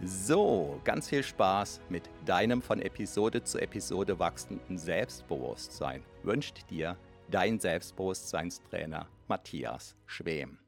So, 0.00 0.80
ganz 0.84 1.08
viel 1.08 1.24
Spaß 1.24 1.80
mit 1.88 2.08
deinem 2.24 2.62
von 2.62 2.80
Episode 2.80 3.42
zu 3.42 3.58
Episode 3.58 4.20
wachsenden 4.20 4.78
Selbstbewusstsein 4.78 6.04
wünscht 6.22 6.70
dir 6.70 6.96
dein 7.28 7.58
Selbstbewusstseinstrainer 7.58 9.08
Matthias 9.26 9.96
Schwem. 10.06 10.58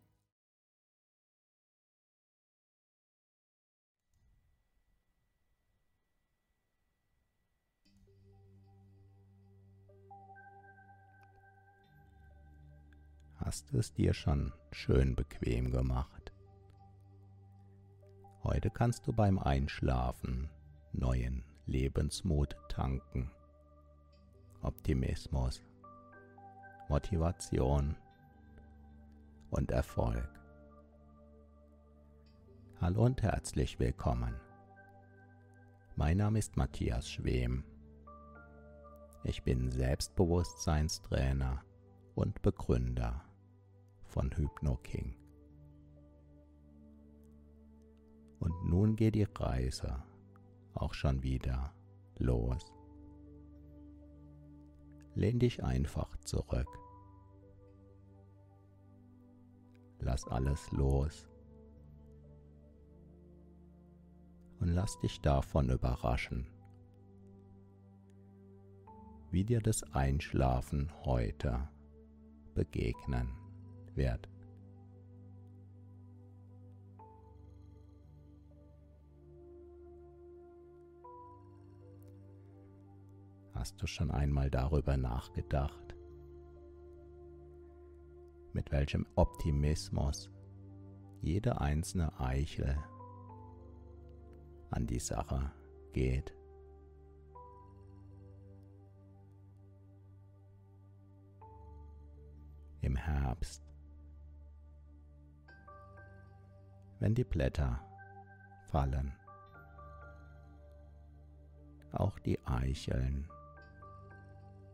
Hast 13.37 13.73
du 13.73 13.79
es 13.79 13.93
dir 13.93 14.13
schon 14.13 14.53
schön 14.73 15.15
bequem 15.15 15.71
gemacht? 15.71 16.20
Heute 18.43 18.71
kannst 18.71 19.07
du 19.07 19.13
beim 19.13 19.39
Einschlafen 19.39 20.49
neuen 20.93 21.45
Lebensmut 21.67 22.57
tanken, 22.69 23.31
Optimismus, 24.63 25.63
Motivation 26.89 27.97
und 29.51 29.71
Erfolg. 29.71 30.27
Hallo 32.81 33.05
und 33.05 33.21
herzlich 33.21 33.79
willkommen. 33.79 34.35
Mein 35.97 36.17
Name 36.17 36.39
ist 36.39 36.57
Matthias 36.57 37.11
Schwem. 37.11 37.63
Ich 39.23 39.43
bin 39.43 39.71
Selbstbewusstseinstrainer 39.71 41.63
und 42.15 42.41
Begründer 42.41 43.23
von 44.03 44.35
HypnoKing. 44.35 45.20
Und 48.41 48.65
nun 48.65 48.97
geht 48.97 49.15
die 49.15 49.29
Reise 49.35 50.03
auch 50.75 50.95
schon 50.95 51.23
wieder 51.23 51.73
los. 52.19 52.73
Lehn 55.15 55.39
dich 55.39 55.63
einfach 55.63 56.17
zurück. 56.25 56.69
Lass 59.99 60.27
alles 60.27 60.73
los. 60.73 61.29
Und 64.59 64.69
lass 64.69 64.99
dich 65.01 65.21
davon 65.21 65.71
überraschen, 65.71 66.47
wie 69.31 69.45
dir 69.45 69.61
das 69.61 69.83
Einschlafen 69.95 70.91
heute 71.05 71.69
begegnen 72.55 73.29
wird. 73.95 74.29
Hast 83.61 83.83
du 83.83 83.87
schon 83.87 84.11
einmal 84.11 84.51
darüber 84.51 84.97
nachgedacht, 84.97 85.95
mit 88.55 88.73
welchem 88.73 89.07
Optimismus 89.17 90.31
jede 91.21 91.61
einzelne 91.61 92.19
Eichel 92.19 92.79
an 94.71 94.87
die 94.87 94.99
Sache 94.99 95.53
geht? 95.93 96.35
Im 102.81 102.97
Herbst, 102.97 103.63
wenn 106.99 107.15
die 107.15 107.25
Blätter 107.25 107.79
fallen, 108.71 109.13
auch 111.93 112.19
die 112.21 112.43
Eicheln 112.47 113.29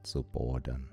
zu 0.07 0.23
Boden. 0.23 0.89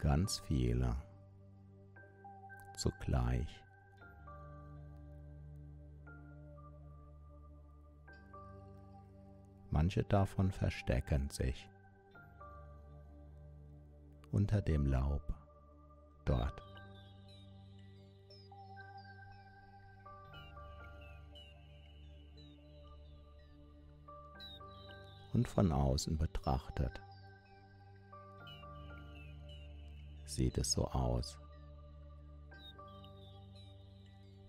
Ganz 0.00 0.38
viele 0.40 0.96
zugleich. 2.74 3.62
Manche 9.70 10.02
davon 10.04 10.50
verstecken 10.50 11.28
sich 11.28 11.68
unter 14.32 14.62
dem 14.62 14.86
Laub 14.86 15.34
dort. 16.24 16.63
Und 25.34 25.48
von 25.48 25.72
außen 25.72 26.16
betrachtet, 26.16 27.00
sieht 30.24 30.56
es 30.58 30.72
so 30.72 30.86
aus, 30.86 31.36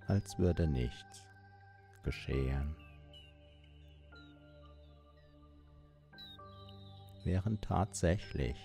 als 0.08 0.38
würde 0.38 0.68
nichts 0.68 1.26
geschehen. 2.04 2.76
Während 7.24 7.64
tatsächlich 7.64 8.56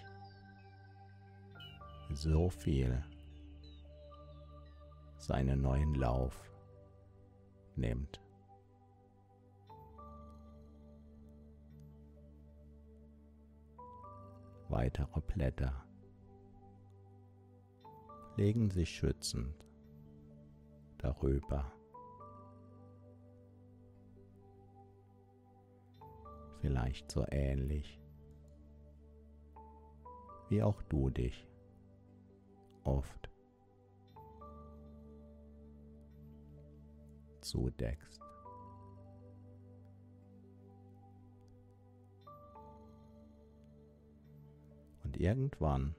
so 2.10 2.50
viel 2.50 3.02
seinen 5.16 5.62
neuen 5.62 5.94
Lauf 5.94 6.50
nimmt. 7.76 8.20
Weitere 14.70 15.20
Blätter 15.20 15.84
legen 18.36 18.70
sich 18.70 18.90
schützend 18.90 19.54
darüber. 20.98 21.72
Vielleicht 26.60 27.10
so 27.10 27.24
ähnlich, 27.30 28.00
wie 30.48 30.62
auch 30.62 30.82
du 30.82 31.10
dich 31.10 31.48
oft 32.84 33.30
zudeckst. 37.40 38.29
Irgendwann 45.20 45.94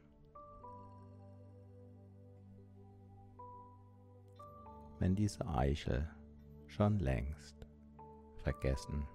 wenn 5.01 5.15
diese 5.15 5.47
Eichel 5.47 6.07
schon 6.67 6.99
längst 6.99 7.65
vergessen 8.37 9.07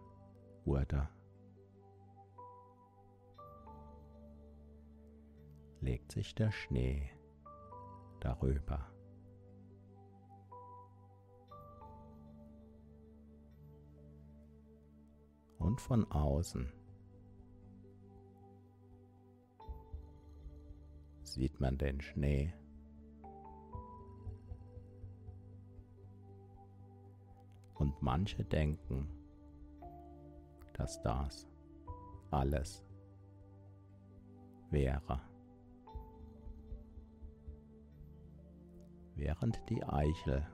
wurde. 0.65 1.09
Legt 5.81 6.11
sich 6.11 6.35
der 6.35 6.51
Schnee 6.51 7.09
darüber. 8.19 8.91
Und 15.59 15.81
von 15.81 16.11
außen 16.11 16.73
sieht 21.37 21.61
man 21.61 21.77
den 21.77 22.01
Schnee. 22.01 22.51
Und 27.75 28.01
manche 28.01 28.43
denken, 28.43 29.07
dass 30.73 31.03
das 31.03 31.47
alles 32.31 32.83
wäre. 34.71 35.21
Während 39.15 39.61
die 39.69 39.85
Eichel 39.85 40.47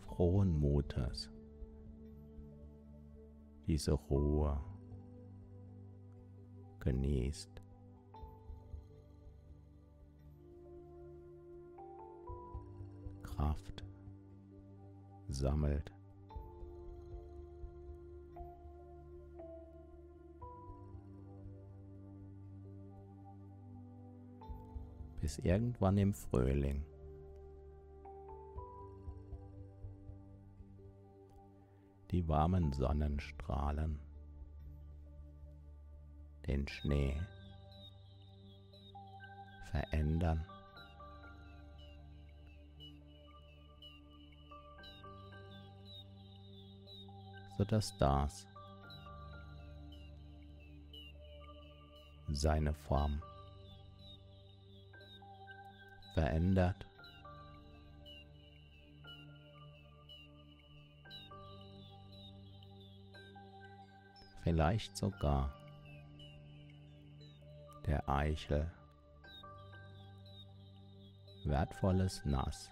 frohen 0.00 0.58
Mutes 0.58 1.30
diese 3.66 3.92
Ruhe 3.92 4.58
genießt. 6.86 7.50
Kraft 13.24 13.84
sammelt. 15.28 15.92
Bis 25.20 25.38
irgendwann 25.40 25.98
im 25.98 26.14
Frühling 26.14 26.84
die 32.12 32.28
warmen 32.28 32.72
Sonnenstrahlen 32.72 34.05
den 36.46 36.66
Schnee 36.68 37.20
verändern. 39.70 40.44
sodass 47.56 47.96
das 47.98 48.46
seine 52.28 52.74
Form 52.74 53.22
verändert. 56.14 56.86
Vielleicht 64.42 64.96
sogar 64.96 65.55
der 67.86 68.08
Eichel. 68.08 68.70
Wertvolles 71.44 72.24
Nass. 72.24 72.70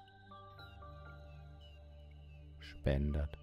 Spendet. 2.58 3.38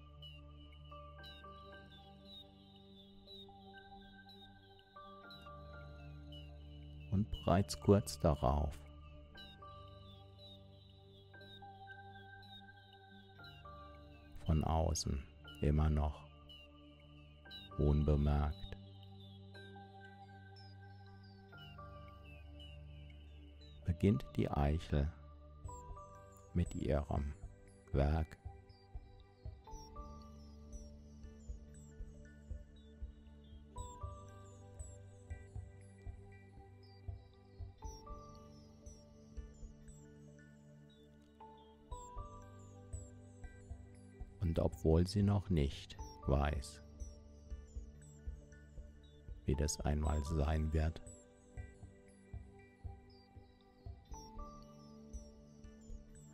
Und 7.10 7.30
bereits 7.30 7.78
kurz 7.80 8.18
darauf. 8.20 8.74
Von 14.44 14.64
außen. 14.64 15.22
Immer 15.60 15.88
noch. 15.88 16.28
Unbemerkt 17.78 18.61
beginnt 24.02 24.26
die 24.34 24.50
Eichel 24.50 25.08
mit 26.54 26.74
ihrem 26.74 27.34
Werk. 27.92 28.36
Und 44.40 44.58
obwohl 44.58 45.06
sie 45.06 45.22
noch 45.22 45.48
nicht 45.48 45.96
weiß, 46.26 46.82
wie 49.44 49.54
das 49.54 49.78
einmal 49.78 50.20
sein 50.24 50.72
wird, 50.72 51.00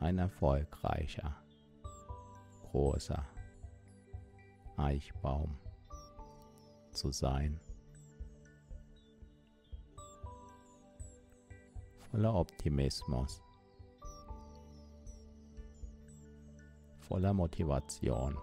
ein 0.09 0.19
erfolgreicher, 0.19 1.37
großer 2.71 3.23
Eichbaum 4.79 5.59
zu 6.93 7.13
sein. 7.13 7.61
Voller 12.11 12.35
Optimismus, 12.35 13.43
voller 17.01 17.35
Motivation. 17.35 18.39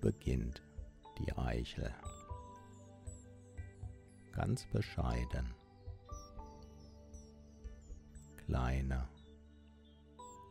beginnt 0.00 0.62
die 1.18 1.32
Eichel 1.32 1.92
ganz 4.32 4.64
bescheiden 4.66 5.57
kleine 8.48 9.06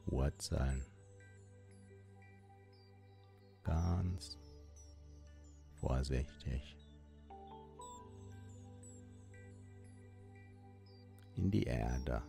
Wurzeln 0.06 0.86
ganz 3.64 4.38
vorsichtig. 5.74 6.78
In 11.38 11.50
die 11.50 11.64
Erde 11.64 12.22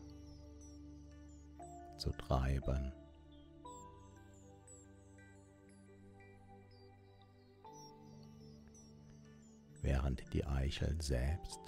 zu 1.99 2.13
treiben. 2.13 2.91
Während 9.83 10.33
die 10.33 10.45
Eichel 10.47 10.97
selbst 11.03 11.61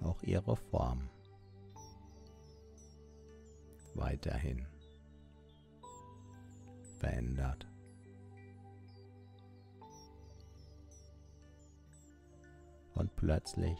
auch 0.00 0.22
ihre 0.22 0.54
Form 0.54 1.10
weiterhin 3.98 4.66
verändert. 6.98 7.66
Und 12.94 13.14
plötzlich, 13.16 13.78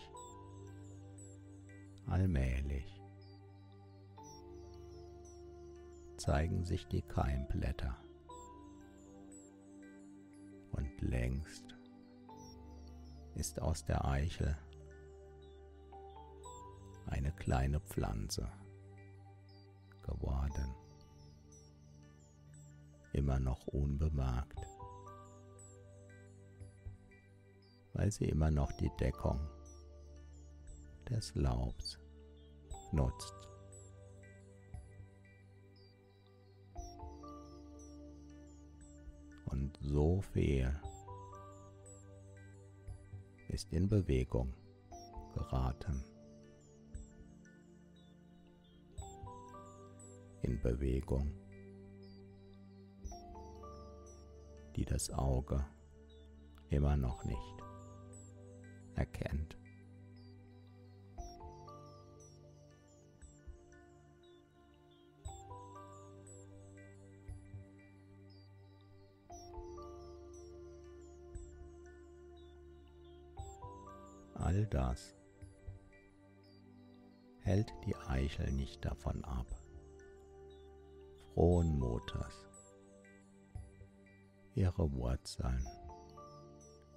allmählich, 2.07 3.01
zeigen 6.17 6.65
sich 6.65 6.87
die 6.87 7.03
Keimblätter. 7.03 7.97
Und 10.73 11.01
längst 11.01 11.77
ist 13.35 13.61
aus 13.61 13.85
der 13.85 14.05
Eichel 14.05 14.57
eine 17.07 17.33
kleine 17.33 17.81
Pflanze 17.81 18.49
geworden, 20.09 20.75
immer 23.13 23.39
noch 23.39 23.67
unbemerkt, 23.67 24.59
weil 27.93 28.11
sie 28.11 28.27
immer 28.27 28.51
noch 28.51 28.73
die 28.73 28.91
Deckung 28.99 29.41
des 31.09 31.35
Laubs 31.35 31.99
nutzt. 32.93 33.35
Und 39.47 39.79
so 39.81 40.21
viel 40.21 40.75
ist 43.49 43.73
in 43.73 43.89
Bewegung 43.89 44.55
geraten 45.35 46.05
in 50.43 50.61
Bewegung, 50.61 51.33
die 54.77 54.85
das 54.85 55.11
Auge 55.11 55.65
immer 56.71 56.97
noch 56.97 57.25
nicht 57.25 57.57
erkennt. 58.95 59.57
All 74.35 74.67
das 74.67 75.15
hält 77.41 77.73
die 77.85 77.95
Eichel 77.97 78.51
nicht 78.53 78.85
davon 78.85 79.23
ab, 79.25 79.47
Mutes 81.79 82.47
ihre 84.57 84.93
Wurzeln 84.93 85.65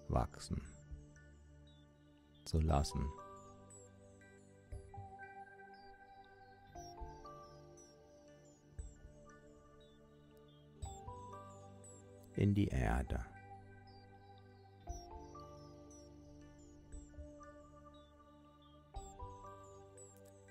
wachsen 0.07 0.59
zu 2.45 2.59
lassen. 2.59 3.05
in 12.35 12.55
die 12.55 12.69
Erde. 12.69 13.23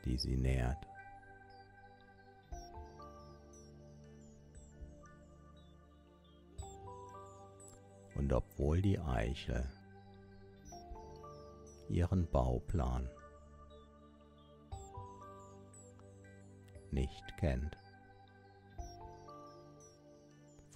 die 0.05 0.17
sie 0.17 0.37
nährt. 0.37 0.87
Und 8.21 8.35
obwohl 8.35 8.83
die 8.83 8.99
Eiche 8.99 9.67
ihren 11.89 12.31
Bauplan 12.31 13.09
nicht 16.91 17.25
kennt, 17.39 17.79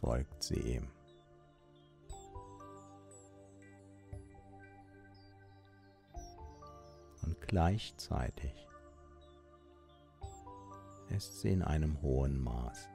folgt 0.00 0.42
sie 0.42 0.58
ihm. 0.58 0.88
Und 7.20 7.38
gleichzeitig 7.42 8.54
ist 11.10 11.42
sie 11.42 11.50
in 11.50 11.62
einem 11.62 12.00
hohen 12.00 12.42
Maß 12.42 12.88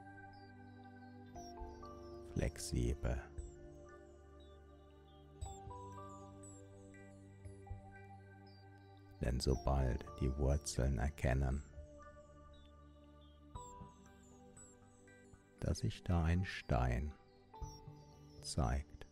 flexibel. 2.34 3.22
Denn 9.22 9.40
sobald 9.40 10.06
die 10.22 10.36
Wurzeln 10.38 10.98
erkennen, 10.98 11.64
dass 15.60 15.80
sich 15.80 16.04
da 16.04 16.24
ein 16.24 16.46
Stein 16.46 17.12
zeigt, 18.42 19.08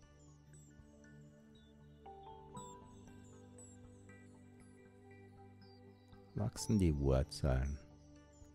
wachsen 6.35 6.79
die 6.79 6.97
Wurzeln 6.97 7.77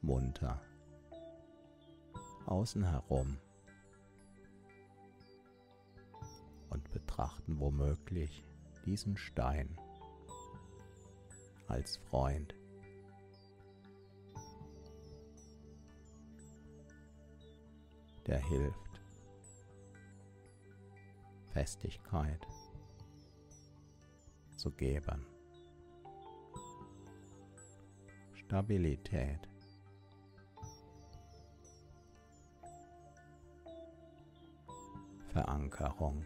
munter. 0.00 0.61
Außen 2.47 2.85
herum. 2.85 3.38
Und 6.71 6.90
betrachten 6.90 7.61
womöglich 7.61 8.44
diesen 8.87 9.16
Stein 9.16 9.76
als 11.72 11.96
Freund. 11.96 12.54
Der 18.26 18.38
hilft, 18.38 19.00
Festigkeit 21.52 22.46
zu 24.56 24.70
geben, 24.70 25.26
Stabilität 28.34 29.48
Verankerung. 35.32 36.22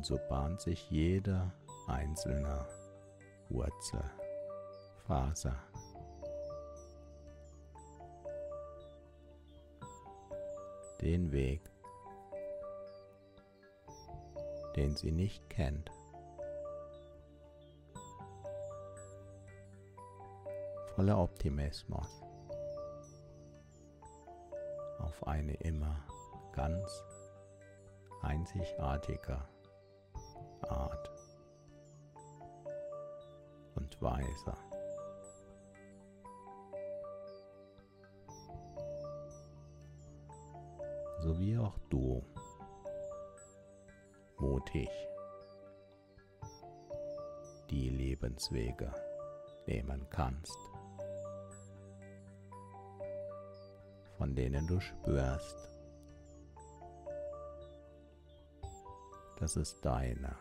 Und 0.00 0.06
so 0.06 0.18
bahnt 0.30 0.62
sich 0.62 0.90
jede 0.90 1.52
einzelne 1.86 2.66
Wurzel, 3.50 4.02
Faser 5.06 5.62
den 11.02 11.30
Weg, 11.32 11.60
den 14.74 14.96
sie 14.96 15.12
nicht 15.12 15.50
kennt. 15.50 15.92
Voller 20.94 21.18
Optimismus 21.18 22.22
auf 24.98 25.26
eine 25.26 25.52
immer 25.56 26.02
ganz 26.54 27.04
einzigartige 28.22 29.49
Art 30.68 31.10
und 33.74 34.00
Weise. 34.02 34.56
so 41.20 41.38
wie 41.38 41.56
auch 41.58 41.78
du 41.90 42.24
mutig 44.38 44.88
die 47.68 47.90
Lebenswege 47.90 48.92
nehmen 49.66 50.06
kannst, 50.08 50.58
von 54.16 54.34
denen 54.34 54.66
du 54.66 54.80
spürst, 54.80 55.68
dass 59.38 59.56
es 59.56 59.78
deine 59.80 60.36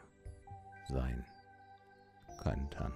sein 0.89 1.23
könnten. 2.41 2.93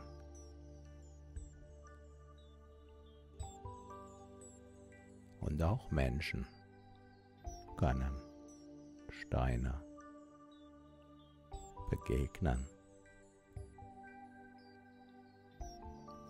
Und 5.40 5.62
auch 5.62 5.92
Menschen 5.92 6.46
können 7.78 8.16
Steine 9.10 9.74
begegnen. 11.90 12.66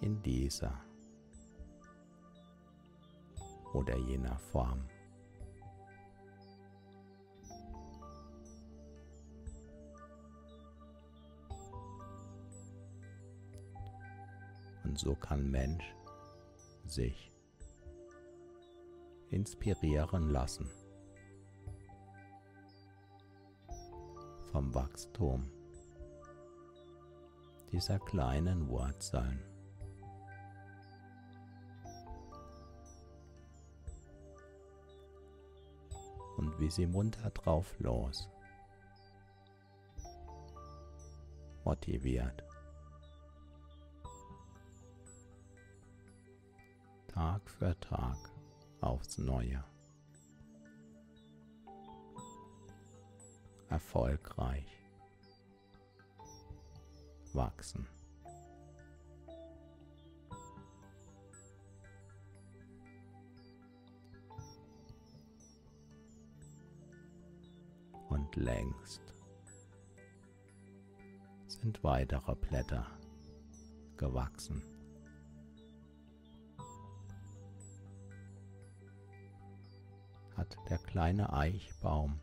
In 0.01 0.22
dieser 0.22 0.77
oder 3.74 3.96
jener 3.96 4.38
Form. 4.38 4.84
Und 14.94 15.00
so 15.00 15.16
kann 15.16 15.50
Mensch 15.50 15.96
sich 16.86 17.32
inspirieren 19.32 20.30
lassen. 20.30 20.70
vom 24.52 24.72
Wachstum 24.76 25.50
dieser 27.72 27.98
kleinen 27.98 28.68
Wurzeln. 28.70 29.44
Und 36.38 36.60
wie 36.60 36.70
sie 36.70 36.86
munter 36.86 37.32
drauf 37.32 37.74
los, 37.80 38.30
motiviert 41.64 42.44
Tag 47.13 47.48
für 47.48 47.79
Tag 47.79 48.17
aufs 48.82 49.20
Neue. 49.20 49.63
Erfolgreich 53.70 54.65
wachsen. 57.34 57.88
Und 68.10 68.36
längst 68.38 69.03
sind 71.46 71.84
weitere 71.84 72.34
Blätter 72.34 72.88
gewachsen. 73.98 74.73
Der 80.70 80.78
kleine 80.78 81.32
Eichbaum. 81.34 82.20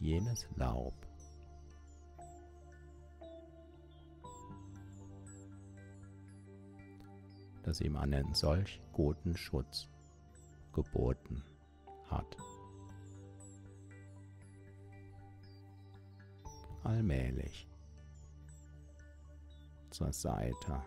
Jenes 0.00 0.48
Laub. 0.56 0.94
Das 7.62 7.80
ihm 7.80 7.96
einen 7.96 8.34
solch 8.34 8.80
guten 8.92 9.36
Schutz 9.36 9.88
geboten 10.72 11.44
hat. 12.10 12.36
allmählich 16.84 17.68
zur 19.90 20.12
Seite 20.12 20.82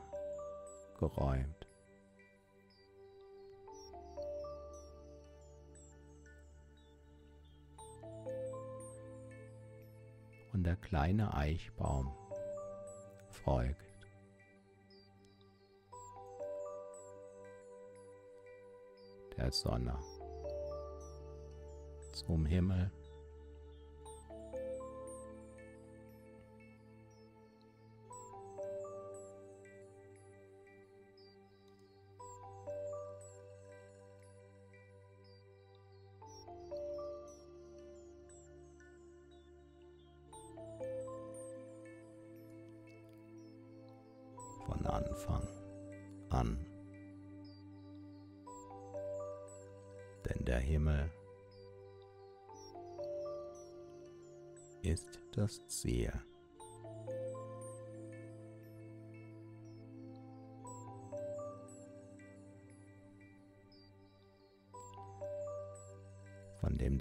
geräumt. 0.97 1.67
Und 10.53 10.63
der 10.63 10.77
kleine 10.77 11.33
Eichbaum 11.33 12.11
folgt. 13.29 13.81
Der 19.37 19.51
Sonne 19.51 19.99
zum 22.13 22.45
Himmel 22.45 22.89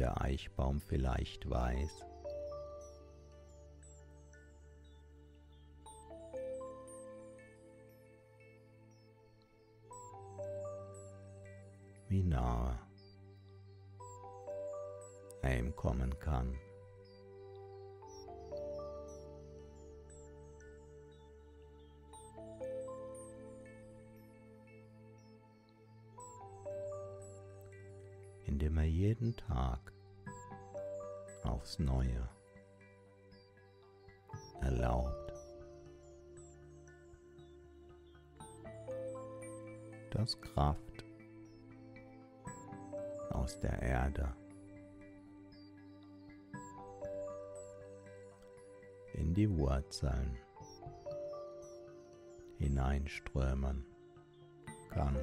der 0.04 0.20
Eichbaum 0.20 0.82
vielleicht 0.82 1.48
weiß, 1.48 2.04
wie 12.08 12.22
nahe 12.22 12.78
er 15.40 15.58
ihm 15.58 15.74
kommen 15.74 16.18
kann. 16.18 16.54
indem 28.46 28.76
er 28.76 28.84
jeden 28.84 29.34
Tag 29.36 29.93
aufs 31.44 31.78
Neue 31.78 32.28
erlaubt, 34.60 35.32
dass 40.10 40.40
Kraft 40.40 41.04
aus 43.30 43.58
der 43.60 43.80
Erde. 43.82 44.34
in 49.14 49.32
die 49.32 49.58
Wurzeln 49.58 50.36
hineinströmen 52.58 53.86
kann. 54.90 55.16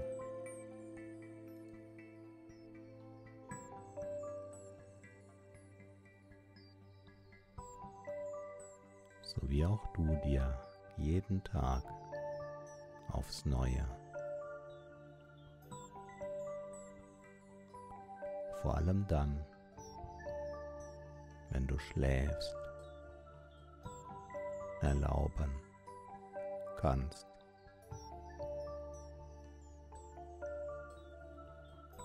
Wie 9.61 9.67
auch 9.67 9.85
du 9.93 10.03
dir 10.23 10.57
jeden 10.97 11.43
Tag 11.43 11.83
aufs 13.11 13.45
Neue 13.45 13.85
vor 18.63 18.75
allem 18.75 19.05
dann, 19.07 19.45
wenn 21.51 21.67
du 21.67 21.77
schläfst, 21.77 22.55
erlauben 24.81 25.51
kannst. 26.79 27.27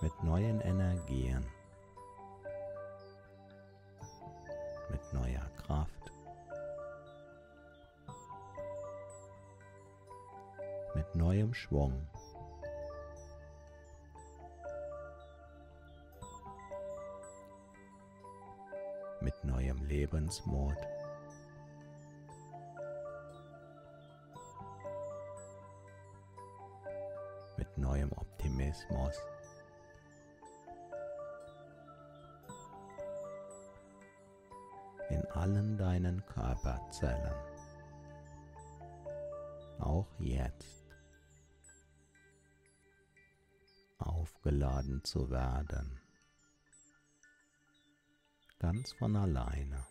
Mit 0.03 0.23
neuen 0.23 0.61
Energien, 0.61 1.43
Schwung 11.57 12.07
mit 19.21 19.43
neuem 19.43 19.83
Lebensmut. 19.83 20.77
Mit 27.57 27.77
neuem 27.77 28.11
Optimismus. 28.13 29.15
In 35.09 35.25
allen 35.31 35.77
deinen 35.77 36.23
Körperzellen. 36.27 37.33
Auch 39.79 40.07
jetzt. 40.19 40.86
Aufgeladen 44.47 45.03
zu 45.03 45.29
werden 45.29 45.99
ganz 48.59 48.93
von 48.93 49.13
alleine. 49.17 49.85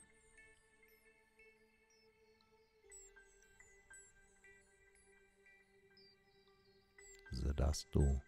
sodass 7.33 7.87
du, 7.91 8.23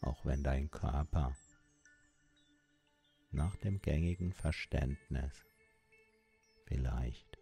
auch 0.00 0.24
wenn 0.24 0.42
dein 0.42 0.68
Körper 0.72 1.36
nach 3.30 3.54
dem 3.58 3.80
gängigen 3.80 4.32
Verständnis 4.32 5.44
vielleicht 6.66 7.38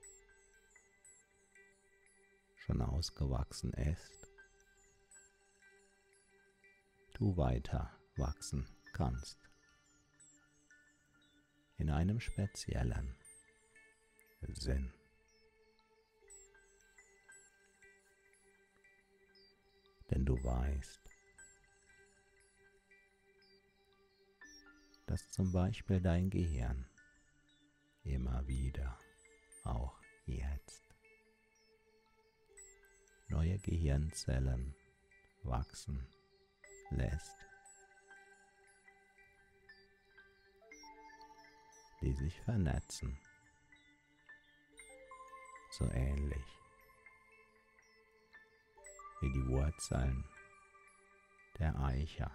schon 2.58 2.82
ausgewachsen 2.82 3.72
ist, 3.72 4.19
du 7.20 7.36
weiter 7.36 7.90
wachsen 8.16 8.66
kannst. 8.94 9.38
In 11.76 11.90
einem 11.90 12.18
speziellen, 12.18 13.14
Sinn. 14.54 14.90
Denn 20.10 20.24
du 20.24 20.42
weißt, 20.42 21.10
dass 25.06 25.30
zum 25.30 25.52
Beispiel 25.52 26.00
dein 26.00 26.30
Gehirn 26.30 26.88
immer 28.02 28.46
wieder, 28.46 28.98
auch 29.64 30.00
jetzt, 30.24 30.94
neue 33.28 33.58
Gehirnzellen 33.58 34.74
wachsen 35.42 36.08
lässt, 36.90 37.36
die 42.00 42.12
sich 42.12 42.40
vernetzen, 42.42 43.18
so 45.70 45.84
ähnlich 45.92 46.44
wie 49.20 49.32
die 49.32 49.46
Wurzeln 49.48 50.24
der 51.58 51.78
Eicher. 51.78 52.30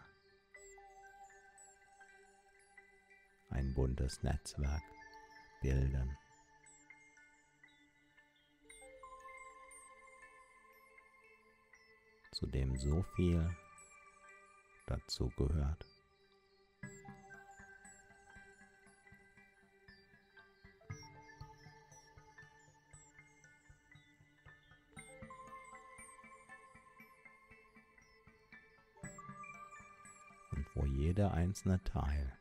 Ein 3.49 3.73
buntes 3.73 4.21
Netzwerk 4.23 4.83
bilden. 5.61 6.17
zu 12.35 12.45
dem 12.47 12.75
so 12.75 13.01
viel 13.15 13.49
dazu 14.85 15.29
gehört. 15.37 15.85
Und 30.51 30.75
wo 30.75 30.85
jeder 30.85 31.33
einzelne 31.33 31.83
Teil 31.83 32.37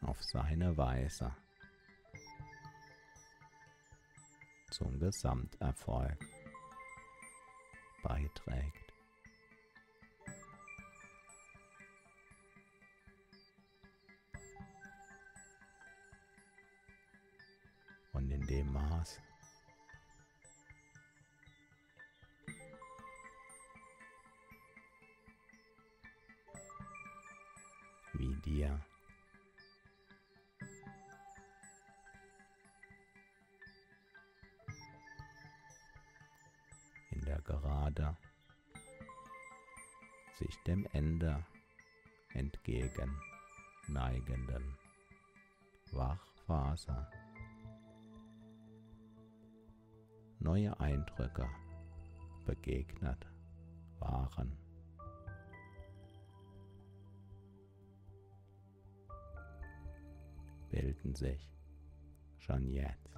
auf 0.00 0.22
seine 0.22 0.76
Weise 0.76 1.34
zum 4.70 4.98
Gesamterfolg 4.98 6.18
beiträgt. 8.02 8.81
Dem 18.62 18.72
Maß, 18.72 19.20
wie 28.14 28.34
dir. 28.36 28.80
Gerade. 37.44 38.16
Sich 40.38 40.56
dem 40.64 40.86
Ende 40.92 41.44
entgegen 42.34 43.20
neigenden 43.88 44.78
Wachphase 45.90 47.08
neue 50.42 50.78
Eindrücke 50.80 51.48
begegnet 52.46 53.26
waren. 53.98 54.56
bilden 60.70 61.14
sich 61.14 61.52
schon 62.38 62.66
jetzt 62.70 63.14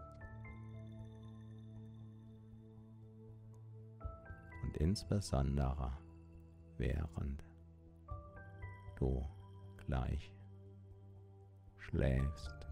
und 4.64 4.76
insbesondere 4.78 5.92
während 6.78 7.44
du 8.96 9.24
gleich 9.86 10.32
schläfst. 11.78 12.63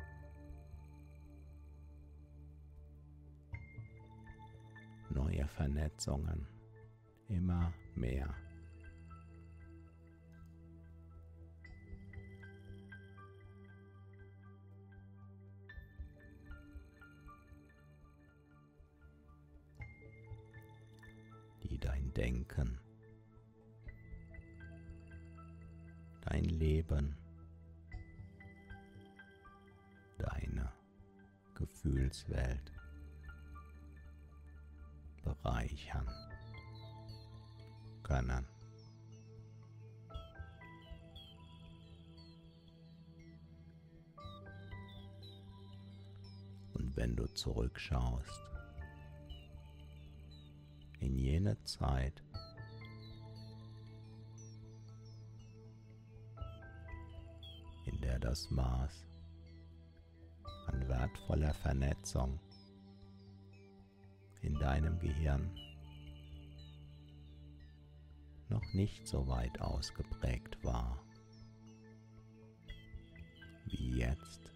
Neue 5.33 5.49
Vernetzungen. 5.49 6.47
Immer 7.29 7.73
mehr. 7.95 8.29
Denken, 22.15 22.79
dein 26.21 26.45
Leben, 26.45 27.17
deine 30.19 30.71
Gefühlswelt 31.55 32.72
bereichern 35.23 36.09
können. 38.03 38.47
Und 46.75 46.97
wenn 46.97 47.17
du 47.17 47.27
zurückschaust, 47.35 48.43
in 51.01 51.19
jene 51.19 51.63
Zeit. 51.65 52.23
in 57.85 58.01
der 58.01 58.19
das 58.19 58.49
Maß 58.51 59.05
an 60.67 60.89
wertvoller 60.89 61.53
Vernetzung 61.53 62.39
in 64.43 64.59
deinem 64.59 64.99
Gehirn 64.99 65.51
noch 68.49 68.75
nicht 68.75 69.07
so 69.07 69.27
weit 69.29 69.61
ausgeprägt 69.61 70.63
war 70.63 71.03
wie 73.67 73.99
jetzt. 73.99 74.53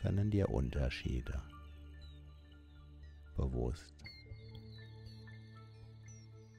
können 0.00 0.30
dir 0.30 0.48
Unterschiede 0.48 1.42
bewusst 3.36 3.92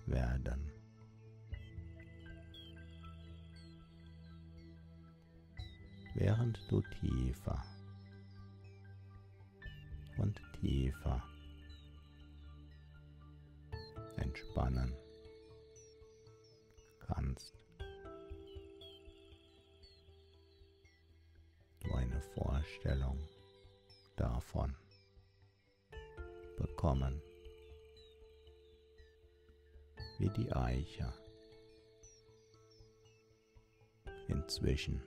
werden. 0.05 0.68
Während 6.19 6.59
du 6.69 6.81
tiefer 6.99 7.63
und 10.17 10.37
tiefer 10.59 11.23
entspannen 14.17 14.93
kannst. 16.99 17.57
Du 21.79 21.93
eine 21.93 22.21
Vorstellung 22.35 23.17
davon 24.17 24.75
bekommen, 26.57 27.21
wie 30.17 30.29
die 30.31 30.51
Eiche 30.51 31.13
inzwischen 34.27 35.01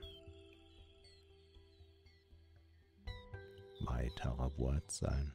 weitere 3.85 4.57
Wurzeln 4.57 5.33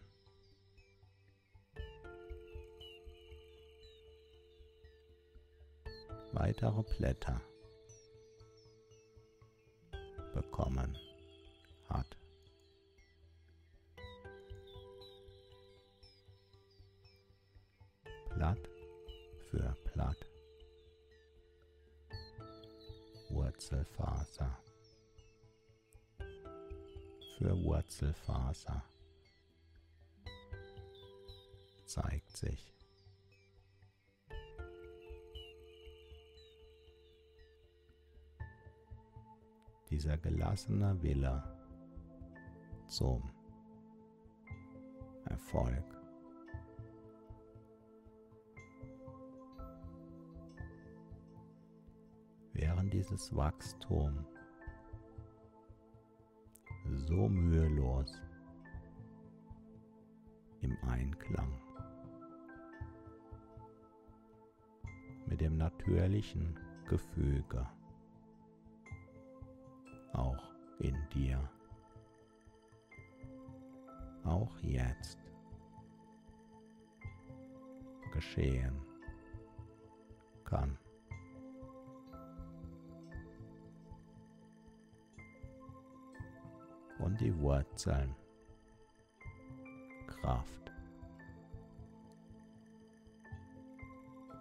weitere 6.32 6.82
Blätter 6.96 7.40
bekommen. 10.34 10.96
Blatt 18.38 18.70
für 19.50 19.76
Blatt. 19.92 20.30
Wurzelfaser 23.30 24.56
für 27.38 27.56
Wurzelfaser 27.62 28.82
zeigt 31.86 32.36
sich. 32.36 32.74
Dieser 39.88 40.18
gelassene 40.18 41.00
Wille 41.00 41.44
zum 42.88 43.30
Erfolg. 45.26 45.84
Während 52.52 52.92
dieses 52.92 53.32
Wachstum 53.34 54.26
so 56.96 57.28
mühelos 57.28 58.12
im 60.60 60.76
Einklang 60.82 61.52
mit 65.26 65.40
dem 65.40 65.56
natürlichen 65.56 66.58
Gefüge 66.88 67.66
auch 70.12 70.52
in 70.78 70.96
dir, 71.14 71.38
auch 74.24 74.58
jetzt 74.60 75.18
geschehen 78.12 78.80
kann. 80.44 80.78
Und 86.98 87.20
die 87.20 87.36
Wurzeln 87.40 88.14
Kraft 90.06 90.72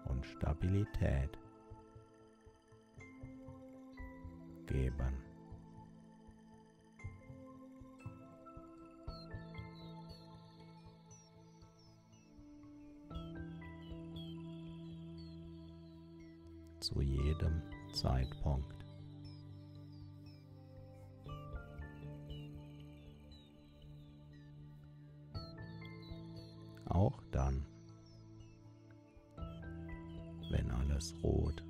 und 0.06 0.26
Stabilität 0.26 1.38
geben. 4.66 5.28
zu 16.80 17.02
jedem 17.02 17.62
Zeitpunkt. 17.92 18.77
Auch 26.98 27.22
dann, 27.32 27.64
wenn 30.50 30.72
alles 30.72 31.14
rot 31.22 31.64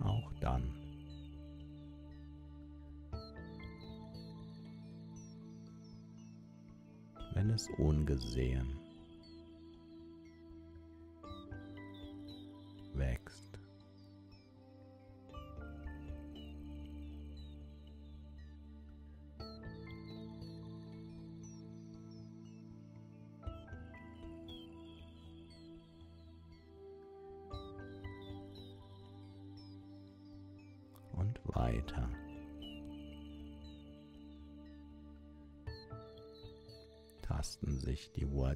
Auch 0.00 0.32
dann, 0.40 0.62
wenn 7.34 7.50
es 7.50 7.68
ungesehen 7.76 8.87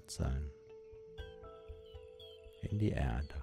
Wurzeln 0.02 0.50
in 2.62 2.78
die 2.78 2.90
Erde. 2.90 3.42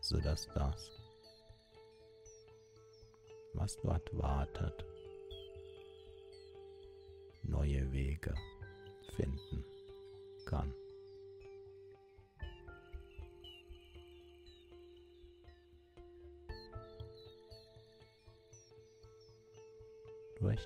sodass 0.00 0.46
das, 0.54 0.92
was 3.54 3.76
dort 3.82 4.08
wartet, 4.16 4.84
neue 7.42 7.90
Wege 7.90 8.32
finden 9.16 9.64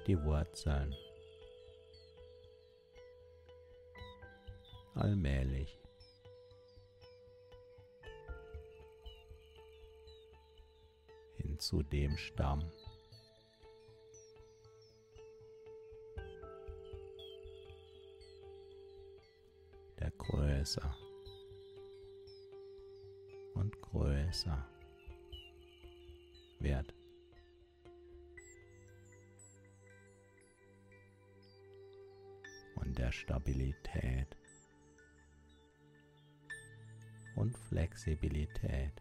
die 0.06 0.22
Wurzeln. 0.22 0.94
Allmählich. 4.94 5.78
Hin 11.36 11.58
zu 11.58 11.82
dem 11.82 12.16
Stamm. 12.16 12.70
Der 19.98 20.10
größer 20.12 20.96
und 23.54 23.80
größer 23.80 24.66
wird. 26.58 26.99
Der 32.94 33.12
Stabilität 33.12 34.36
und 37.36 37.56
Flexibilität 37.56 38.92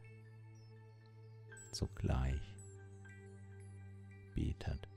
zugleich 1.71 2.41
bietet. 4.33 4.87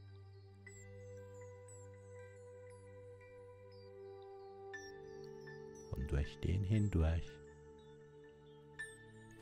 Und 5.93 6.11
durch 6.11 6.39
den 6.41 6.63
hindurch 6.65 7.31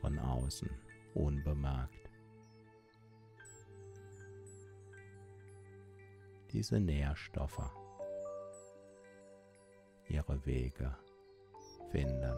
von 0.00 0.18
außen 0.18 0.70
unbemerkt 1.14 2.10
diese 6.52 6.80
Nährstoffe 6.80 7.79
ihre 10.10 10.44
Wege 10.44 10.96
finden. 11.90 12.36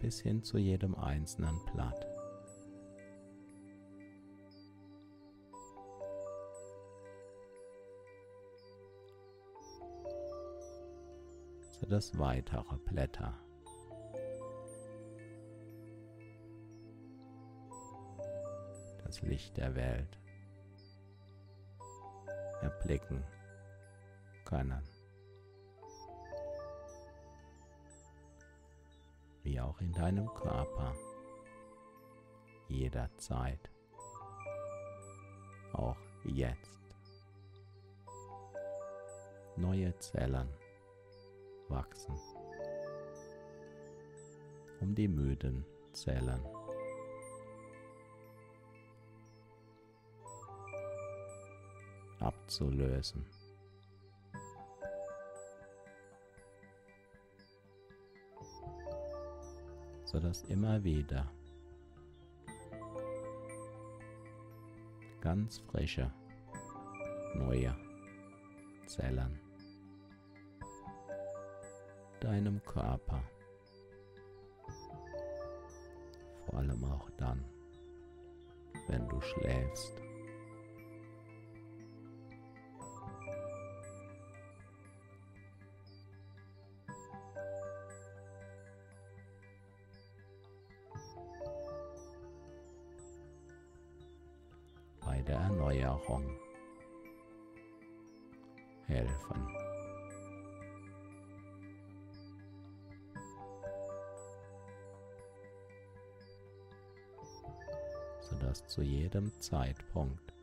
Bis 0.00 0.20
hin 0.20 0.42
zu 0.42 0.58
jedem 0.58 0.94
einzelnen 0.94 1.58
Blatt. 1.72 2.06
So 11.70 11.86
dass 11.86 12.18
weitere 12.18 12.76
Blätter 12.78 13.38
das 19.04 19.22
Licht 19.22 19.56
der 19.56 19.74
Welt 19.74 20.18
erblicken 22.64 23.22
können. 24.44 24.82
Wie 29.42 29.60
auch 29.60 29.78
in 29.80 29.92
deinem 29.92 30.26
Körper 30.34 30.94
jederzeit, 32.68 33.70
auch 35.74 35.98
jetzt. 36.24 36.80
Neue 39.56 39.96
Zellen 39.98 40.48
wachsen, 41.68 42.18
um 44.80 44.94
die 44.94 45.06
müden 45.06 45.64
Zellen 45.92 46.53
abzulösen. 52.24 53.24
sodass 60.14 60.42
immer 60.44 60.84
wieder 60.84 61.28
ganz 65.20 65.58
frische, 65.58 66.08
neue 67.34 67.74
Zellen 68.86 69.40
deinem 72.20 72.62
Körper, 72.62 73.20
vor 76.46 76.58
allem 76.60 76.84
auch 76.84 77.10
dann, 77.16 77.44
wenn 78.86 79.08
du 79.08 79.20
schläfst. 79.20 80.13
Zu 108.74 108.82
jedem 108.82 109.30
Zeitpunkt 109.38 110.34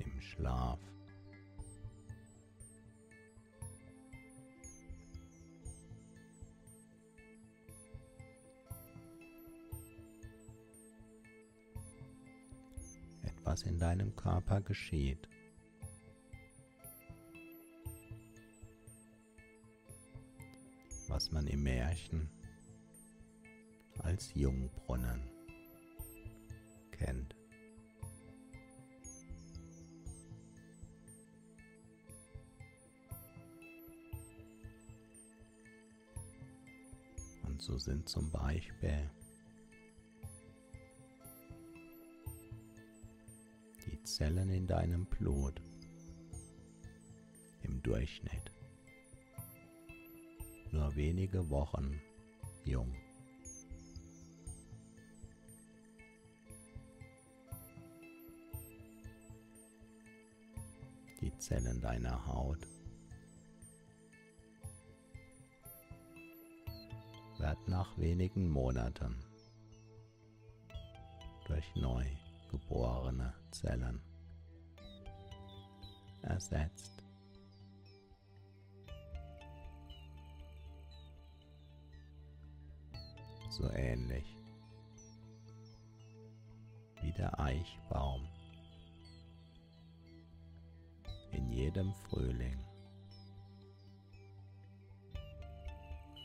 im 0.00 0.20
Schlaf 0.20 0.80
etwas 13.22 13.62
in 13.62 13.78
deinem 13.78 14.16
Körper 14.16 14.60
geschieht. 14.60 15.28
Märchen 21.90 22.28
als 23.98 24.32
Jungbrunnen 24.34 25.20
kennt. 26.92 27.34
Und 37.42 37.60
so 37.60 37.76
sind 37.76 38.08
zum 38.08 38.30
Beispiel 38.30 39.10
Zellen 44.04 44.50
in 44.50 44.66
deinem 44.66 45.06
Blut 45.06 45.60
im 47.62 47.82
Durchschnitt 47.82 48.52
wenige 50.96 51.48
Wochen 51.50 52.00
jung. 52.64 52.94
Die 61.20 61.36
Zellen 61.38 61.80
deiner 61.80 62.26
Haut 62.26 62.66
werden 67.38 67.64
nach 67.66 67.96
wenigen 67.98 68.48
Monaten 68.48 69.16
durch 71.46 71.74
neu 71.74 72.04
geborene 72.50 73.32
Zellen 73.50 74.00
ersetzt. 76.22 76.99
So 83.60 83.68
ähnlich 83.72 84.24
wie 87.02 87.12
der 87.12 87.38
Eichbaum 87.38 88.26
in 91.32 91.50
jedem 91.50 91.92
Frühling 91.92 92.58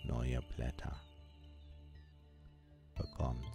neue 0.06 0.42
Blätter 0.56 0.96
bekommt. 2.96 3.46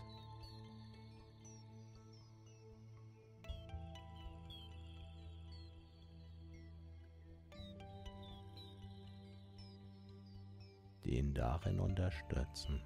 die 11.02 11.16
ihn 11.16 11.32
darin 11.32 11.80
unterstützen. 11.80 12.82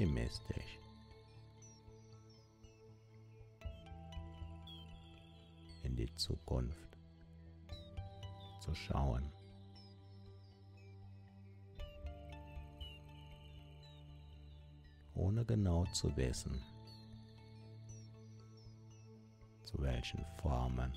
Optimistisch. 0.00 0.78
in 5.82 5.94
die 5.94 6.14
Zukunft 6.14 6.96
zu 8.60 8.74
schauen. 8.74 9.30
ohne 15.14 15.44
genau 15.44 15.84
zu 15.92 16.16
wissen, 16.16 16.58
zu 19.64 19.82
welchen 19.82 20.24
Formen 20.40 20.94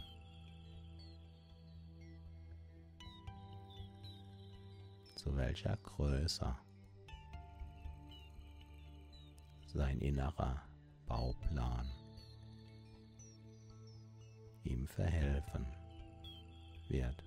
zu 5.17 5.35
welcher 5.35 5.75
Größe 5.75 6.55
sein 9.73 9.99
innerer 9.99 10.62
Bauplan 11.07 11.89
ihm 14.63 14.88
verhelfen 14.88 15.65
wird. 16.88 17.23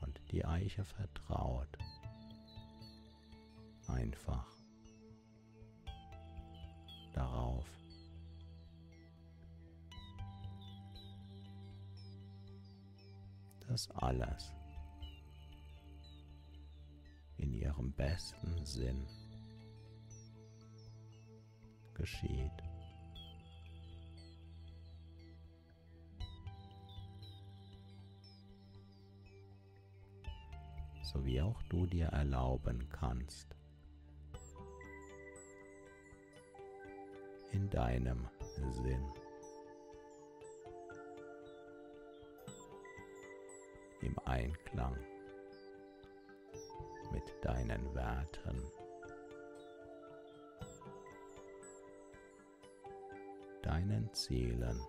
Und 0.00 0.20
die 0.32 0.44
Eiche 0.44 0.84
vertraut 0.84 1.78
einfach 3.86 4.46
darauf, 7.12 7.66
dass 13.70 13.88
alles 13.92 14.52
in 17.38 17.54
ihrem 17.54 17.92
besten 17.92 18.66
Sinn 18.66 19.06
geschieht. 21.94 22.50
So 31.04 31.24
wie 31.24 31.40
auch 31.40 31.62
du 31.68 31.86
dir 31.86 32.06
erlauben 32.06 32.88
kannst, 32.90 33.54
in 37.52 37.70
deinem 37.70 38.28
Sinn 38.82 39.19
im 44.02 44.18
Einklang 44.24 44.96
mit 47.12 47.44
deinen 47.44 47.94
Werten. 47.94 48.70
deinen 53.62 54.12
Zielen. 54.12 54.80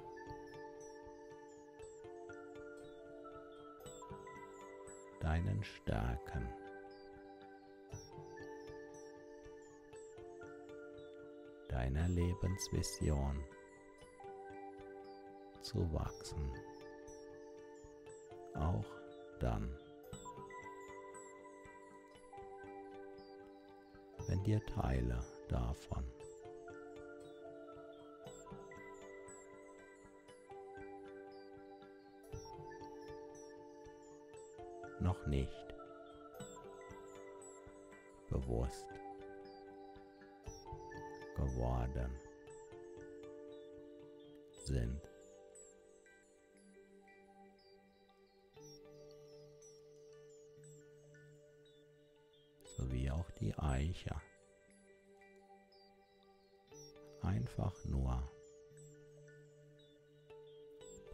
deinen 5.19 5.63
Stärken. 5.63 6.49
deiner 11.69 12.07
Lebensvision 12.09 13.43
zu 15.61 15.93
wachsen. 15.93 16.51
Dann, 19.41 19.69
wenn 24.27 24.43
dir 24.43 24.63
Teile 24.65 25.19
davon. 25.49 26.03
Noch 34.99 35.25
nicht 35.25 35.70
Einfach 57.61 57.85
nur 57.85 58.23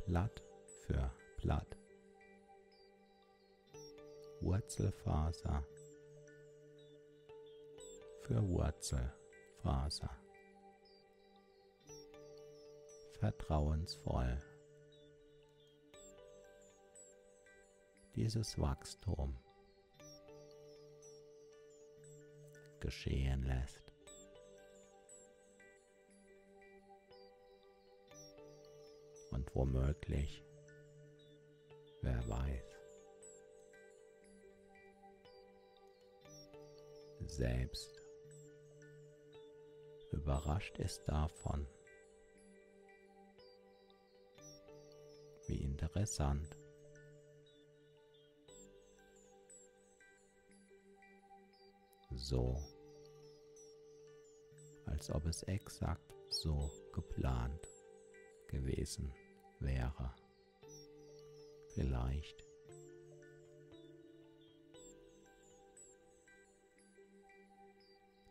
Blatt 0.06 0.41
für 0.86 1.12
Blatt. 1.41 1.78
Wurzelfaser 4.39 5.66
für 8.22 8.48
Wurzelfaser. 8.48 10.10
Vertrauensvoll. 13.20 14.38
Dieses 18.16 18.58
Wachstum 18.58 19.38
geschehen 22.80 23.43
lässt. 23.43 23.87
Und 29.38 29.56
womöglich, 29.56 30.44
wer 32.02 32.28
weiß, 32.28 32.76
selbst 37.28 38.02
überrascht 40.12 40.80
ist 40.80 41.08
davon, 41.08 41.68
wie 45.46 45.64
interessant. 45.64 46.58
So, 52.16 52.60
als 54.88 55.12
ob 55.12 55.28
es 55.28 55.44
exakt 55.44 56.12
so 56.30 56.72
geplant 56.92 57.68
gewesen 58.48 59.14
wäre. 59.60 60.14
Vielleicht 61.74 62.47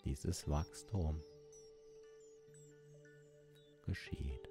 dieses 0.05 0.49
Wachstum 0.49 1.21
geschieht. 3.83 4.49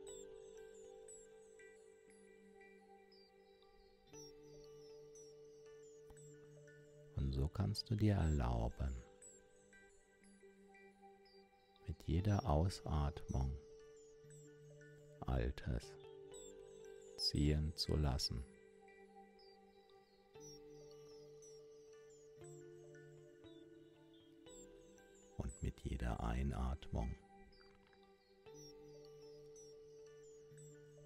Und 7.15 7.33
so 7.33 7.47
kannst 7.47 7.89
du 7.89 7.95
dir 7.95 8.15
erlauben, 8.15 8.95
mit 11.87 12.03
jeder 12.03 12.47
Ausatmung 12.49 13.51
Altes 15.21 16.04
ziehen 17.29 17.75
zu 17.75 17.95
lassen. 17.95 18.43
Und 25.37 25.63
mit 25.63 25.79
jeder 25.81 26.23
Einatmung 26.23 27.15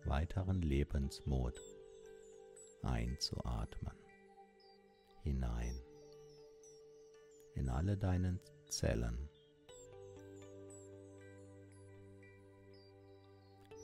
weiteren 0.05 0.61
Lebensmut 0.61 1.59
einzuatmen, 2.84 3.95
hinein 5.24 5.80
in 7.55 7.70
alle 7.70 7.97
deinen 7.97 8.39
Zellen. 8.70 9.30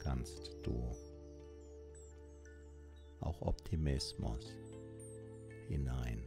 Kannst 0.01 0.53
du 0.63 1.04
auch 3.21 3.41
Optimismus 3.41 4.55
hinein 5.67 6.23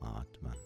atmen, 0.00 0.56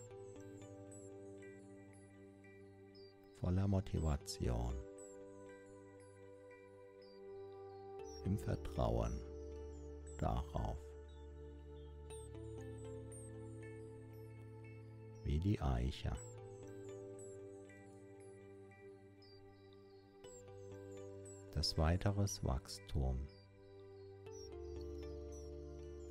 voller 3.41 3.67
Motivation. 3.69 4.75
im 8.25 8.39
Vertrauen 8.39 9.19
darauf, 10.19 10.77
wie 15.25 15.39
die 15.39 15.61
Eiche. 15.61 16.13
Das 21.55 21.77
weiteres 21.77 22.43
Wachstum 22.45 23.27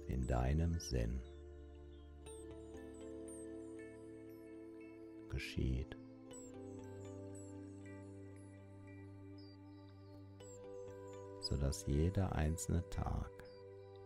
in 0.10 0.28
deinem 0.28 0.78
Sinn 0.80 1.20
geschieht. 5.30 5.96
sodass 11.50 11.84
jeder 11.88 12.32
einzelne 12.34 12.88
Tag 12.92 13.32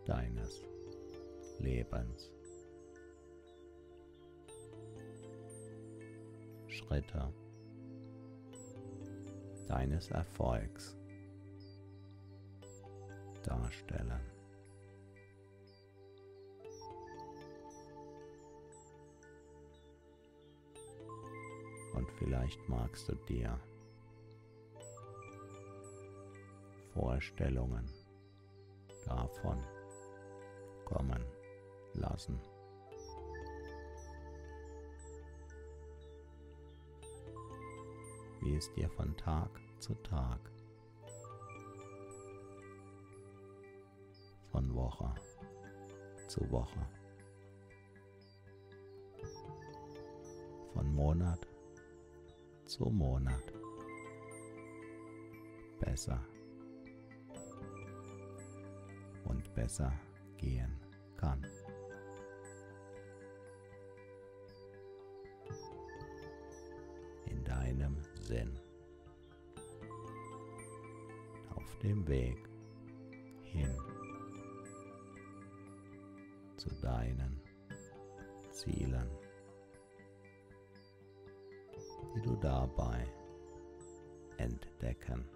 deines 0.06 0.62
Lebens 1.58 2.32
Schritte 6.68 7.32
deines 9.68 10.10
Erfolgs 10.10 10.96
darstellen. 13.42 14.03
Vielleicht 22.18 22.68
magst 22.68 23.08
du 23.08 23.14
dir 23.14 23.58
Vorstellungen 26.92 27.90
davon 29.04 29.62
kommen 30.84 31.24
lassen. 31.94 32.40
Wie 38.42 38.56
es 38.56 38.72
dir 38.74 38.88
von 38.90 39.16
Tag 39.16 39.48
zu 39.80 39.94
Tag, 40.02 40.38
von 44.52 44.74
Woche 44.74 45.14
zu 46.28 46.48
Woche, 46.50 46.86
von 50.74 50.94
Monat 50.94 51.53
zu 52.74 52.86
Monat 52.86 53.52
besser 55.78 56.20
besser 59.54 59.92
gehen 60.36 60.76
kann. 61.16 61.46
In 67.26 67.44
deinem 67.44 67.96
Sinn. 68.22 68.58
Auf 71.54 71.78
dem 71.78 72.06
Weg 72.08 72.38
hin 73.44 73.83
dabei 82.64 83.06
entdecken 84.38 85.28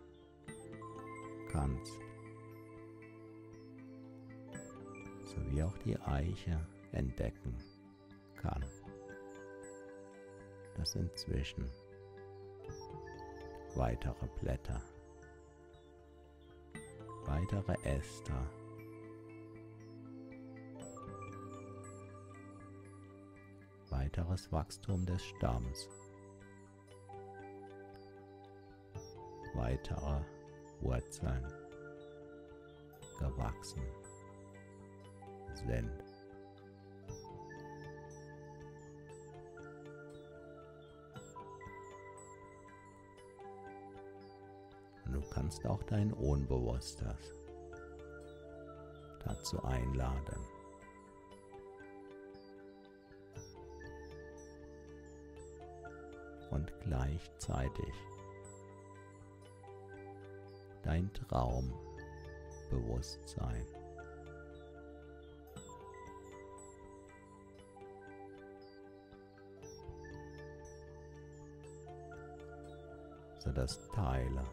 kannst. 1.53 2.01
sowie 5.25 5.63
auch 5.63 5.77
die 5.79 5.99
Eiche 6.01 6.59
entdecken 6.93 7.55
kann. 8.37 8.65
Das 10.75 10.95
inzwischen 10.95 11.71
weitere 13.75 14.27
Blätter, 14.41 14.81
weitere 17.27 17.75
Äster, 17.83 18.51
weiteres 23.91 24.51
Wachstum 24.51 25.05
des 25.05 25.23
Stamms, 25.23 25.91
weitere 29.59 30.23
Wurzeln 30.81 31.45
gewachsen 33.19 33.83
sind. 35.55 35.91
Und 45.05 45.13
du 45.13 45.21
kannst 45.31 45.67
auch 45.67 45.83
dein 45.85 46.13
Unbewusstes 46.13 47.35
dazu 49.25 49.63
einladen. 49.65 50.41
Und 56.51 56.73
gleichzeitig 56.81 57.95
dein 60.89 61.13
Traumbewusstsein. 61.13 63.67
sodass 73.39 73.81
Teile 73.95 74.45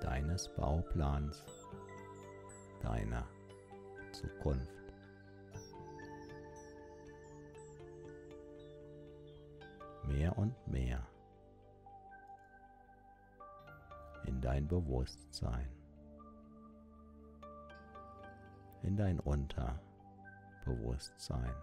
deines 0.00 0.48
Bauplans, 0.54 1.44
deiner 2.80 3.26
Zukunft 4.12 4.81
und 10.32 10.54
mehr 10.66 11.06
in 14.24 14.40
dein 14.40 14.66
Bewusstsein, 14.68 15.68
in 18.82 18.96
dein 18.96 19.20
Unterbewusstsein 19.20 21.54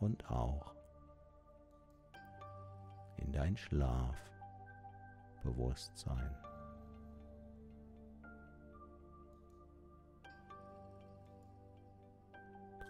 und 0.00 0.30
auch 0.30 0.74
in 3.16 3.32
dein 3.32 3.56
Schlafbewusstsein. 3.56 6.36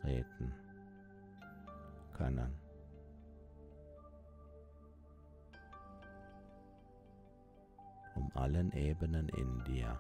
treten 0.01 0.53
können. 2.13 2.60
Allen 8.35 8.73
Ebenen 8.73 9.29
in 9.31 9.65
dir. 9.65 9.99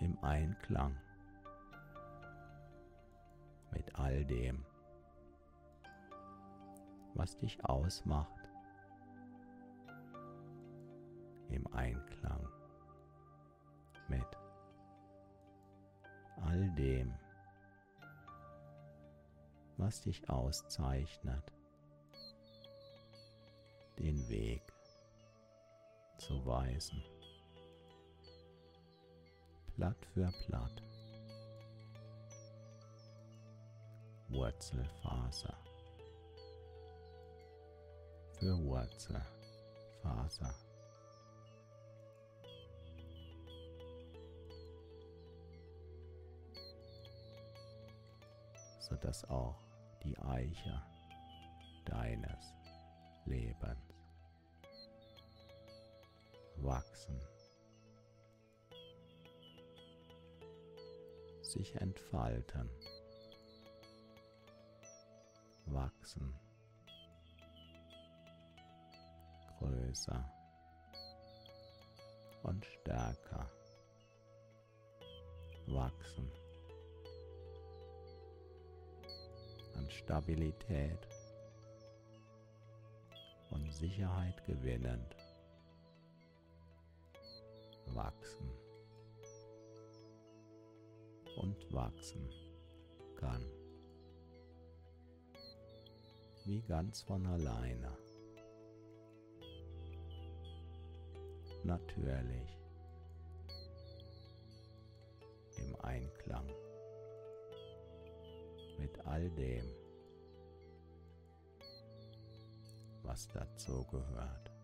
Im 0.00 0.18
Einklang 0.22 0.94
mit 3.72 3.94
all 3.94 4.24
dem, 4.24 4.64
was 7.14 7.36
dich 7.36 7.64
ausmacht, 7.64 8.48
im 11.48 11.66
Einklang 11.72 12.48
mit 14.08 14.26
all 16.42 16.70
dem, 16.72 17.14
was 19.76 20.02
dich 20.02 20.28
auszeichnet, 20.28 21.55
den 23.98 24.28
Weg 24.28 24.62
zu 26.18 26.44
weisen, 26.44 27.02
Blatt 29.76 30.06
für 30.14 30.32
Blatt. 30.46 30.82
Wurzelfaser 34.28 35.56
für 38.38 38.58
Wurzelfaser. 38.58 40.54
sodass 48.78 49.24
auch 49.24 49.56
die 50.04 50.16
Eiche 50.18 50.80
deines 51.86 52.54
Lebens 53.24 53.85
wachsen, 56.62 57.20
sich 61.42 61.74
entfalten. 61.76 62.70
Wachsen, 65.66 66.38
größer. 69.58 70.32
Und 72.42 72.64
stärker. 72.64 73.50
Wachsen, 75.66 76.30
an 79.74 79.90
Stabilität. 79.90 81.08
Und 83.50 83.72
Sicherheit 83.72 84.44
gewinnend 84.44 85.15
wachsen 87.94 88.50
und 91.36 91.72
wachsen 91.72 92.28
kann 93.16 93.44
wie 96.46 96.62
ganz 96.62 97.02
von 97.02 97.26
alleine. 97.26 97.90
Natürlich 101.64 102.56
im 105.56 105.74
Einklang 105.80 106.46
mit 108.78 109.04
all 109.06 109.28
dem, 109.30 109.64
was 113.02 113.26
dazu 113.28 113.84
gehört. 113.90 114.55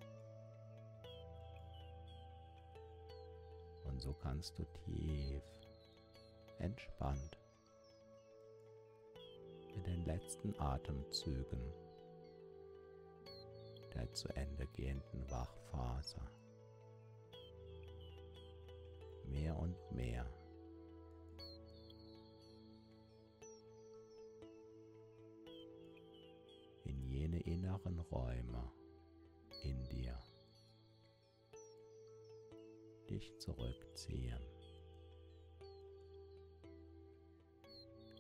So 4.03 4.13
kannst 4.15 4.59
du 4.59 4.65
tief 4.85 5.45
entspannt 6.59 7.39
mit 9.77 9.87
den 9.87 10.05
letzten 10.07 10.59
Atemzügen 10.59 11.73
der 13.95 14.13
zu 14.13 14.29
Ende 14.31 14.67
gehenden 14.73 15.31
Wachphase 15.31 16.21
mehr 19.29 19.57
und 19.57 19.77
mehr 19.93 20.27
in 26.83 27.05
jene 27.05 27.41
inneren 27.43 28.01
Räume 28.01 28.73
dich 33.13 33.39
zurückziehen, 33.39 34.41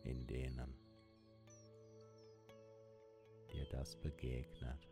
in 0.05 0.27
denen 0.27 0.75
dir 3.51 3.65
das 3.71 3.97
begegnet, 3.97 4.91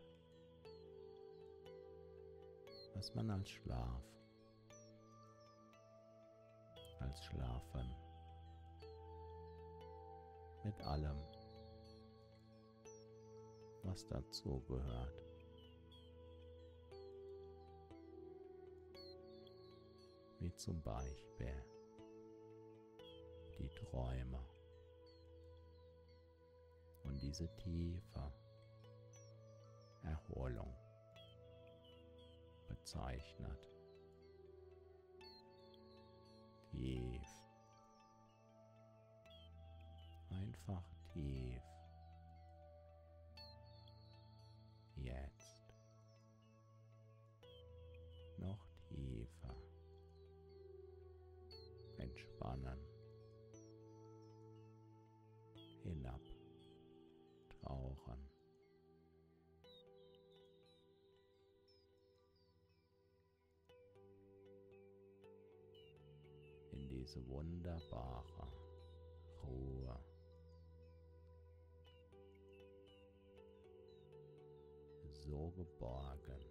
was 2.95 3.13
man 3.13 3.29
als 3.29 3.49
Schlaf, 3.51 4.03
als 6.99 7.23
Schlafen 7.25 7.95
mit 10.63 10.81
allem, 10.81 11.17
was 13.83 14.07
dazu 14.07 14.63
wie 20.41 20.53
zum 20.55 20.81
Beispiel 20.81 21.63
die 23.59 23.69
Träume 23.69 24.43
und 27.03 27.21
diese 27.21 27.47
tiefe 27.57 28.33
Erholung 30.03 30.75
bezeichnet. 32.67 33.69
Tief. 36.71 37.27
Einfach 40.29 40.83
tief. 41.13 41.70
Diese 67.01 67.27
wunderbare 67.27 68.47
Ruhe. 69.43 69.99
So 75.09 75.49
geborgen. 75.51 76.45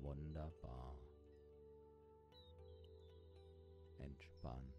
Wunderbar. 0.00 0.96
Entspannt. 3.98 4.69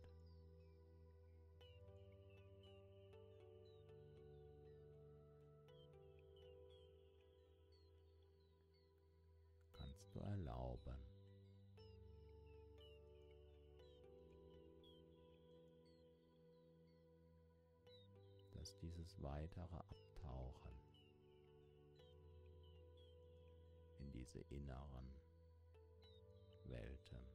Du 10.13 10.19
erlauben. 10.19 11.11
dass 18.61 18.77
dieses 18.77 19.19
weitere 19.23 19.75
Abtauchen 19.75 20.77
in 23.97 24.11
diese 24.11 24.39
inneren 24.51 25.15
Welten, 26.65 27.25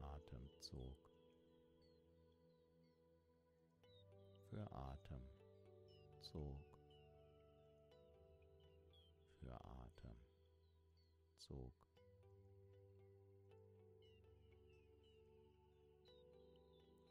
Atemzug 0.00 0.96
für 4.48 4.70
Atemzug 4.70 6.69
Atemzug. 11.50 11.72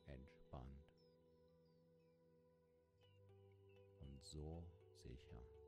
Entspannt 0.08 0.86
und 4.00 4.24
so 4.26 4.64
sicher 5.04 5.59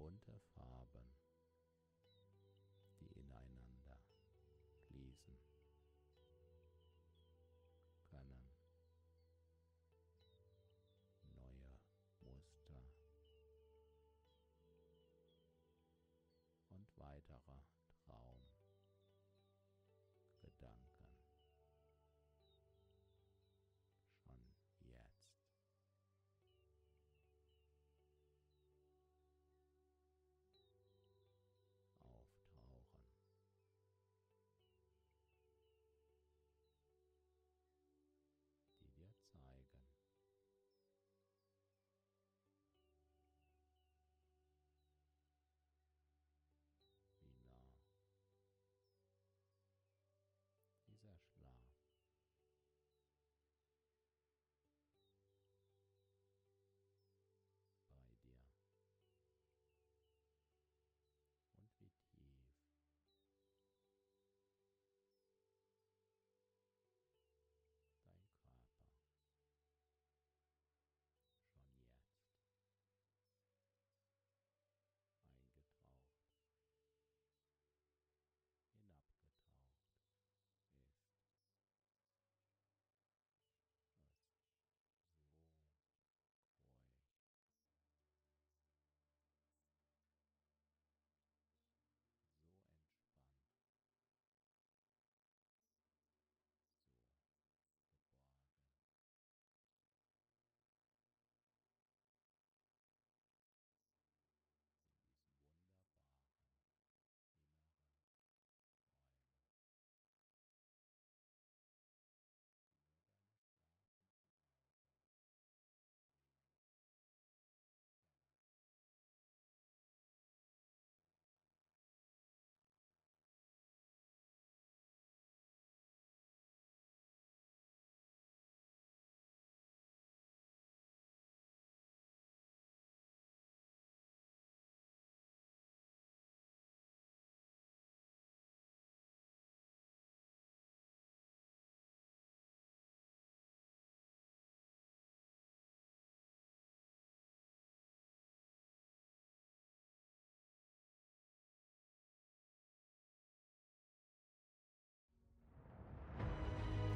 bunte 0.00 0.40
Farben, 0.56 1.19